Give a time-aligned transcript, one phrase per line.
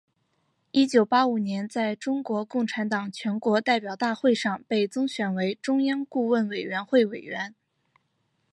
[0.71, 7.53] 一九八五年在中国共产党全国代表大会上被增选为中央顾问委员会委员。